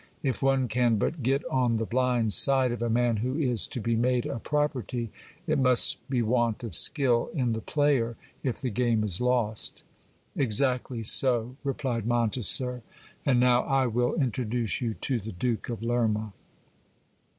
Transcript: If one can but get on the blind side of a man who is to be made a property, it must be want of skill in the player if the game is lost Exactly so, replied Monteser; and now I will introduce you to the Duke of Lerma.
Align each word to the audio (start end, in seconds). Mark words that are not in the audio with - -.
If 0.23 0.41
one 0.41 0.67
can 0.67 0.95
but 0.97 1.21
get 1.21 1.45
on 1.45 1.77
the 1.77 1.85
blind 1.85 2.33
side 2.33 2.71
of 2.71 2.81
a 2.81 2.89
man 2.89 3.17
who 3.17 3.37
is 3.37 3.67
to 3.67 3.79
be 3.79 3.95
made 3.95 4.25
a 4.25 4.39
property, 4.39 5.11
it 5.45 5.59
must 5.59 5.99
be 6.09 6.23
want 6.23 6.63
of 6.63 6.73
skill 6.73 7.29
in 7.35 7.51
the 7.51 7.61
player 7.61 8.15
if 8.41 8.59
the 8.59 8.71
game 8.71 9.03
is 9.03 9.21
lost 9.21 9.83
Exactly 10.35 11.03
so, 11.03 11.55
replied 11.63 12.07
Monteser; 12.07 12.81
and 13.27 13.39
now 13.39 13.61
I 13.61 13.85
will 13.85 14.15
introduce 14.15 14.81
you 14.81 14.93
to 14.95 15.19
the 15.19 15.33
Duke 15.33 15.69
of 15.69 15.83
Lerma. 15.83 16.33